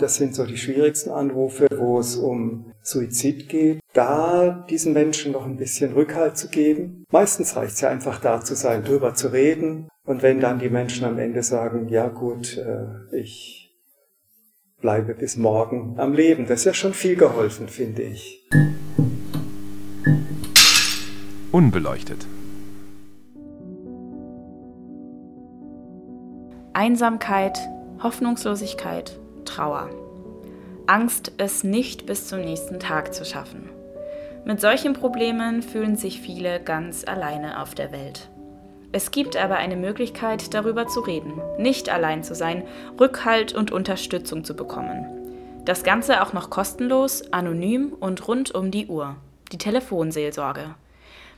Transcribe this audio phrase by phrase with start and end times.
[0.00, 3.80] Das sind so die schwierigsten Anrufe, wo es um Suizid geht.
[3.94, 7.04] Da diesen Menschen noch ein bisschen Rückhalt zu geben.
[7.10, 9.88] Meistens reicht es ja einfach da zu sein, drüber zu reden.
[10.06, 13.76] Und wenn dann die Menschen am Ende sagen, ja gut, äh, ich
[14.80, 18.48] bleibe bis morgen am Leben, das ist ja schon viel geholfen, finde ich.
[21.50, 22.24] Unbeleuchtet.
[26.72, 27.58] Einsamkeit,
[28.00, 29.18] Hoffnungslosigkeit,
[29.48, 29.90] Trauer.
[30.86, 33.70] Angst, es nicht bis zum nächsten Tag zu schaffen.
[34.44, 38.28] Mit solchen Problemen fühlen sich viele ganz alleine auf der Welt.
[38.92, 42.62] Es gibt aber eine Möglichkeit, darüber zu reden, nicht allein zu sein,
[42.98, 45.06] Rückhalt und Unterstützung zu bekommen.
[45.64, 49.16] Das Ganze auch noch kostenlos, anonym und rund um die Uhr.
[49.52, 50.74] Die Telefonseelsorge.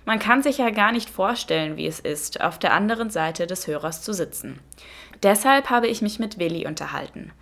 [0.04, 3.66] Man kann sich ja gar nicht vorstellen, wie es ist, auf der anderen Seite des
[3.66, 4.60] Hörers zu sitzen.
[5.22, 7.32] Deshalb habe ich mich mit Willi unterhalten.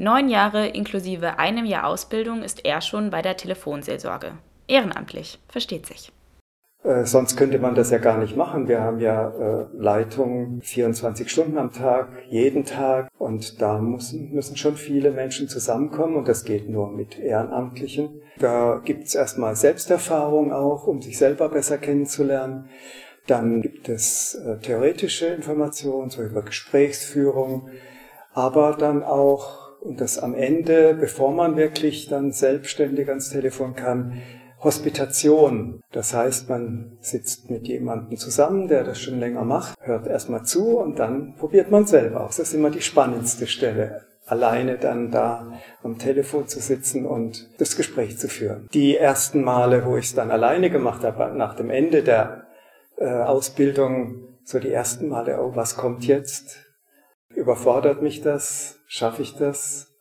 [0.00, 4.30] Neun Jahre inklusive einem Jahr Ausbildung ist er schon bei der Telefonseelsorge.
[4.68, 6.12] Ehrenamtlich, versteht sich.
[6.84, 8.68] Äh, sonst könnte man das ja gar nicht machen.
[8.68, 13.08] Wir haben ja äh, Leitung 24 Stunden am Tag, jeden Tag.
[13.18, 18.22] Und da müssen, müssen schon viele Menschen zusammenkommen und das geht nur mit Ehrenamtlichen.
[18.38, 22.68] Da gibt's erstmal Selbsterfahrung auch, um sich selber besser kennenzulernen.
[23.26, 27.68] Dann gibt es äh, theoretische Informationen, so über Gesprächsführung,
[28.32, 34.20] aber dann auch, und das am Ende, bevor man wirklich dann selbstständig ans Telefon kann,
[34.62, 35.80] Hospitation.
[35.92, 40.78] Das heißt, man sitzt mit jemandem zusammen, der das schon länger macht, hört erstmal zu
[40.78, 42.38] und dann probiert man selber aus.
[42.38, 44.02] Das ist immer die spannendste Stelle.
[44.26, 48.68] Alleine dann da am Telefon zu sitzen und das Gespräch zu führen.
[48.74, 52.46] Die ersten Male, wo ich es dann alleine gemacht habe, nach dem Ende der
[52.98, 56.66] äh, Ausbildung, so die ersten Male, oh, was kommt jetzt?
[57.34, 58.77] Überfordert mich das?
[58.88, 59.94] Schaffe ich das?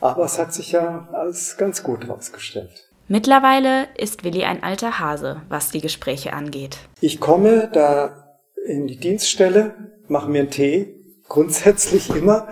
[0.00, 2.90] Aber es hat sich ja als ganz gut herausgestellt.
[3.06, 6.78] Mittlerweile ist Willi ein alter Hase, was die Gespräche angeht.
[7.00, 9.74] Ich komme da in die Dienststelle,
[10.08, 10.96] mache mir einen Tee,
[11.28, 12.48] grundsätzlich immer,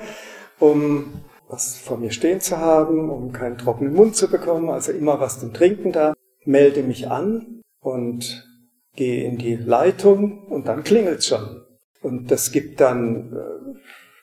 [0.60, 5.18] um was vor mir stehen zu haben, um keinen trockenen Mund zu bekommen, also immer
[5.18, 6.14] was zum Trinken da,
[6.44, 8.46] melde mich an und
[8.94, 11.62] gehe in die Leitung und dann klingelt's schon.
[12.00, 13.78] Und das gibt dann äh,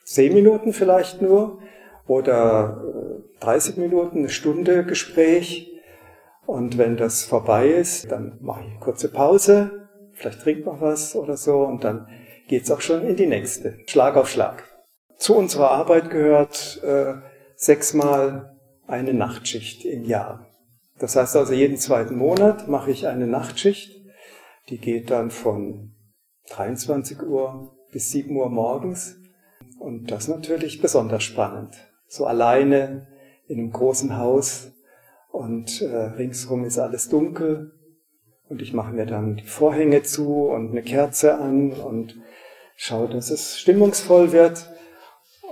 [0.05, 1.59] zehn Minuten vielleicht nur
[2.07, 2.81] oder
[3.41, 5.71] äh, 30 Minuten, eine Stunde Gespräch
[6.45, 11.15] und wenn das vorbei ist, dann mache ich eine kurze Pause, vielleicht trinkt noch was
[11.15, 12.07] oder so und dann
[12.47, 14.63] geht's auch schon in die nächste, Schlag auf Schlag.
[15.17, 17.15] Zu unserer Arbeit gehört äh,
[17.55, 18.55] sechsmal
[18.87, 20.45] eine Nachtschicht im Jahr.
[20.99, 23.91] Das heißt also, jeden zweiten Monat mache ich eine Nachtschicht.
[24.69, 25.93] Die geht dann von
[26.51, 29.17] 23 Uhr bis 7 Uhr morgens.
[29.79, 31.75] Und das natürlich besonders spannend.
[32.07, 33.07] So alleine
[33.47, 34.71] in einem großen Haus
[35.31, 37.73] und äh, ringsherum ist alles dunkel
[38.47, 42.15] und ich mache mir dann die Vorhänge zu und eine Kerze an und
[42.75, 44.69] schaue, dass es stimmungsvoll wird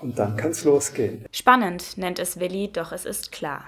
[0.02, 1.26] und dann kann es losgehen.
[1.32, 3.66] Spannend nennt es Willi, doch es ist klar.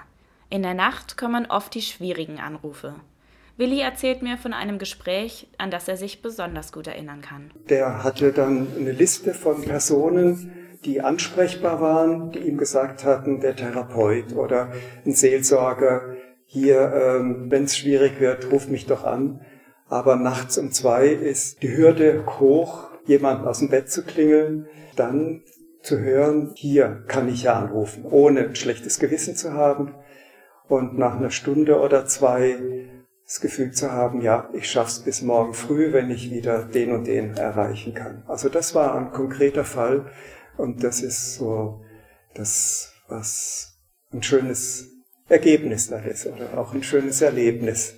[0.48, 2.94] In der Nacht kommen oft die schwierigen Anrufe.
[3.58, 7.50] Willi erzählt mir von einem Gespräch, an das er sich besonders gut erinnern kann.
[7.70, 10.52] Der hatte dann eine Liste von Personen,
[10.84, 14.72] die ansprechbar waren, die ihm gesagt hatten, der Therapeut oder
[15.04, 19.40] ein Seelsorger, hier, ähm, wenn es schwierig wird, ruf mich doch an.
[19.88, 25.42] Aber nachts um zwei ist die Hürde hoch, jemanden aus dem Bett zu klingeln, dann
[25.82, 29.94] zu hören, hier kann ich ja anrufen, ohne ein schlechtes Gewissen zu haben
[30.68, 32.56] und nach einer Stunde oder zwei
[33.26, 37.06] das Gefühl zu haben, ja, ich schaff's bis morgen früh, wenn ich wieder den und
[37.06, 38.22] den erreichen kann.
[38.28, 40.06] Also das war ein konkreter Fall,
[40.56, 41.84] und das ist so
[42.34, 43.78] das, was
[44.12, 44.90] ein schönes
[45.28, 47.96] Ergebnis da ist oder auch ein schönes Erlebnis,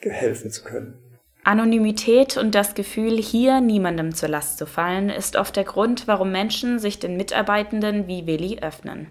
[0.00, 0.98] helfen zu können.
[1.44, 6.32] Anonymität und das Gefühl, hier niemandem zur Last zu fallen, ist oft der Grund, warum
[6.32, 9.08] Menschen sich den Mitarbeitenden wie Willi öffnen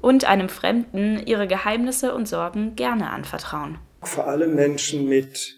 [0.00, 3.78] und einem Fremden ihre Geheimnisse und Sorgen gerne anvertrauen.
[4.02, 5.56] Vor allem Menschen mit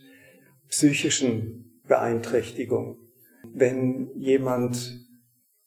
[0.69, 2.97] psychischen Beeinträchtigungen.
[3.53, 5.01] Wenn jemand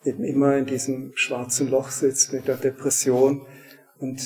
[0.04, 3.46] eben immer in diesem schwarzen Loch sitzt mit der Depression
[4.00, 4.22] und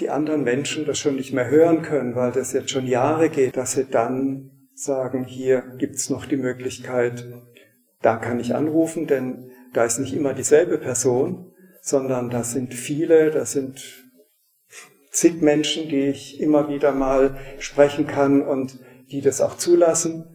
[0.00, 3.56] die anderen Menschen das schon nicht mehr hören können, weil das jetzt schon Jahre geht,
[3.56, 7.24] dass sie dann sagen, hier gibt's noch die Möglichkeit,
[8.02, 13.30] da kann ich anrufen, denn da ist nicht immer dieselbe Person, sondern da sind viele,
[13.30, 14.03] da sind
[15.14, 18.78] zig Menschen, die ich immer wieder mal sprechen kann und
[19.10, 20.26] die das auch zulassen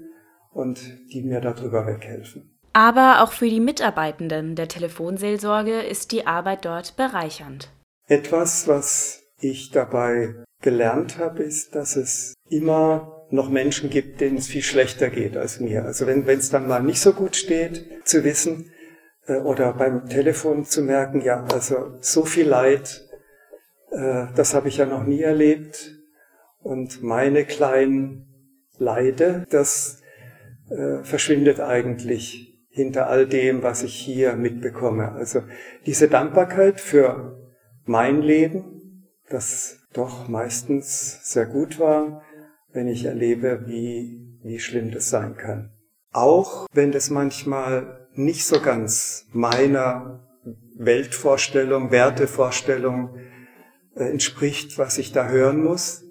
[0.52, 0.80] und
[1.14, 2.58] die mir darüber weghelfen.
[2.74, 7.70] Aber auch für die Mitarbeitenden der Telefonseelsorge ist die Arbeit dort bereichernd.
[8.08, 14.48] Etwas, was ich dabei gelernt habe, ist, dass es immer noch Menschen gibt, denen es
[14.48, 15.86] viel schlechter geht als mir.
[15.86, 18.72] Also wenn es dann mal nicht so gut steht, zu wissen
[19.28, 23.09] äh, oder beim Telefon zu merken, ja, also so viel Leid,
[23.92, 25.96] das habe ich ja noch nie erlebt.
[26.62, 28.28] Und meine kleinen
[28.78, 30.02] Leide, das
[30.70, 35.12] äh, verschwindet eigentlich hinter all dem, was ich hier mitbekomme.
[35.12, 35.44] Also
[35.86, 37.38] diese Dankbarkeit für
[37.86, 42.24] mein Leben, das doch meistens sehr gut war,
[42.72, 45.72] wenn ich erlebe, wie, wie schlimm das sein kann.
[46.12, 50.28] Auch wenn das manchmal nicht so ganz meiner
[50.78, 53.39] Weltvorstellung, Wertevorstellung äh,
[54.06, 56.06] entspricht, was ich da hören muss,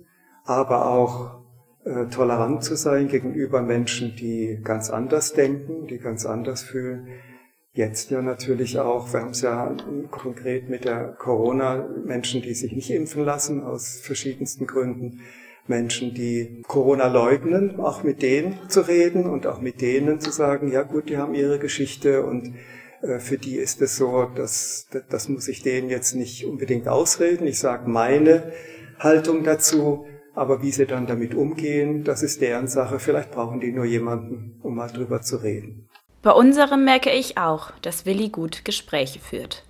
[0.44, 1.38] aber auch
[1.84, 7.08] äh, tolerant zu sein gegenüber Menschen, die ganz anders denken, die ganz anders fühlen.
[7.72, 9.76] Jetzt ja natürlich auch, wir haben es ja
[10.10, 15.20] konkret mit der Corona, Menschen, die sich nicht impfen lassen aus verschiedensten Gründen,
[15.66, 20.72] Menschen, die Corona leugnen, auch mit denen zu reden und auch mit denen zu sagen,
[20.72, 22.52] ja gut, die haben ihre Geschichte und äh,
[23.18, 27.46] für die ist es so, dass das muss ich denen jetzt nicht unbedingt ausreden.
[27.46, 28.52] Ich sage meine
[28.98, 32.98] Haltung dazu, aber wie sie dann damit umgehen, das ist deren Sache.
[32.98, 35.88] Vielleicht brauchen die nur jemanden, um mal drüber zu reden.
[36.22, 39.64] Bei unserem merke ich auch, dass Willi gut Gespräche führt.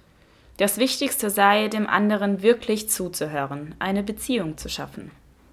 [0.57, 5.11] Das Wichtigste sei, dem anderen wirklich zuzuhören, eine Beziehung zu schaffen.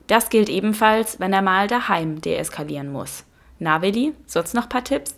[0.07, 3.23] Das gilt ebenfalls, wenn er mal daheim deeskalieren muss.
[3.59, 5.15] Na, Willi, sonst noch paar Tipps?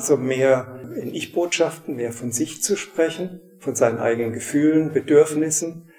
[0.00, 5.90] Also mehr in Ich-Botschaften, mehr von sich zu sprechen, von seinen eigenen Gefühlen, Bedürfnissen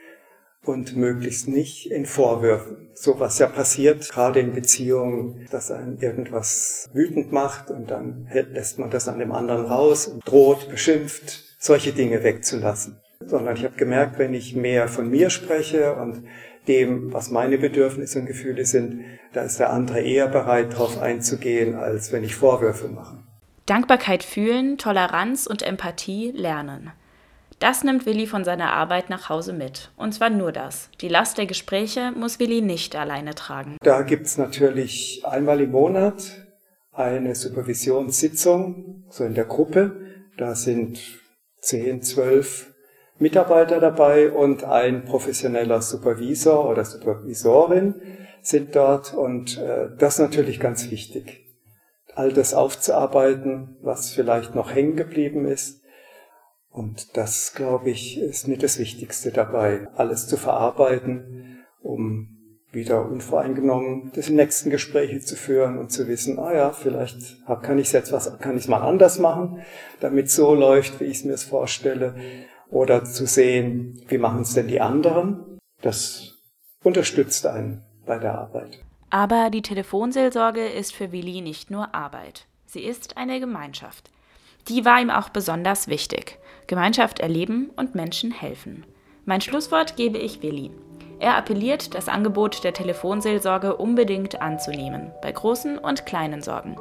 [0.65, 2.89] und möglichst nicht in Vorwürfen.
[2.95, 8.79] So was ja passiert, gerade in Beziehungen, dass einen irgendwas wütend macht und dann lässt
[8.79, 12.99] man das an dem anderen raus und droht, beschimpft, solche Dinge wegzulassen.
[13.23, 16.23] Sondern ich habe gemerkt, wenn ich mehr von mir spreche und
[16.67, 19.03] dem, was meine Bedürfnisse und Gefühle sind,
[19.33, 23.19] da ist der andere eher bereit, darauf einzugehen, als wenn ich Vorwürfe mache.
[23.65, 26.91] Dankbarkeit fühlen, Toleranz und Empathie lernen.
[27.59, 29.91] Das nimmt Willi von seiner Arbeit nach Hause mit.
[29.95, 30.89] Und zwar nur das.
[30.99, 33.77] Die Last der Gespräche muss Willi nicht alleine tragen.
[33.83, 36.47] Da gibt's natürlich einmal im Monat
[36.91, 39.95] eine Supervisionssitzung, so in der Gruppe.
[40.37, 40.99] Da sind
[41.59, 42.73] zehn, zwölf
[43.19, 47.93] Mitarbeiter dabei und ein professioneller Supervisor oder Supervisorin
[48.41, 49.13] sind dort.
[49.13, 51.50] Und äh, das ist natürlich ganz wichtig
[52.15, 55.81] all das aufzuarbeiten, was vielleicht noch hängen geblieben ist.
[56.69, 62.37] Und das, glaube ich, ist mit das Wichtigste dabei, alles zu verarbeiten, um
[62.71, 67.87] wieder unvoreingenommen das nächsten Gespräche zu führen und zu wissen, ah ja, vielleicht kann ich
[67.87, 69.61] es jetzt was, kann ich mal anders machen,
[69.99, 72.15] damit so läuft, wie ich es mir vorstelle,
[72.69, 75.59] oder zu sehen, wie machen es denn die anderen.
[75.81, 76.37] Das
[76.83, 78.79] unterstützt einen bei der Arbeit.
[79.11, 82.45] Aber die Telefonseelsorge ist für Willi nicht nur Arbeit.
[82.65, 84.09] Sie ist eine Gemeinschaft.
[84.69, 86.39] Die war ihm auch besonders wichtig.
[86.65, 88.85] Gemeinschaft erleben und Menschen helfen.
[89.25, 90.71] Mein Schlusswort gebe ich Willi.
[91.19, 96.77] Er appelliert, das Angebot der Telefonseelsorge unbedingt anzunehmen, bei großen und kleinen Sorgen.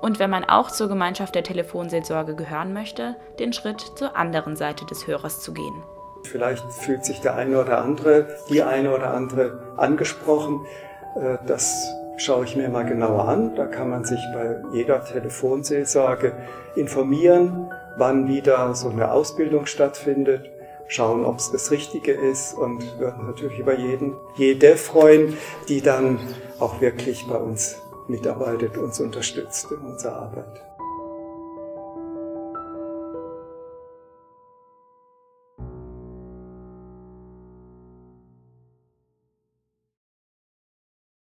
[0.00, 4.86] Und wenn man auch zur Gemeinschaft der Telefonseelsorge gehören möchte, den Schritt zur anderen Seite
[4.86, 5.82] des Hörers zu gehen.
[6.24, 10.66] Vielleicht fühlt sich der eine oder andere, die eine oder andere angesprochen.
[11.16, 13.54] Äh, das schaue ich mir mal genauer an.
[13.54, 16.32] Da kann man sich bei jeder Telefonseelsorge
[16.76, 20.50] informieren, wann wieder so eine Ausbildung stattfindet,
[20.88, 25.36] schauen, ob es das Richtige ist und würden natürlich über jeden, jede freuen,
[25.68, 26.18] die dann
[26.60, 30.73] auch wirklich bei uns mitarbeitet, uns unterstützt in unserer Arbeit.